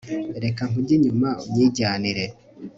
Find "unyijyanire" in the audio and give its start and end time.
1.47-2.25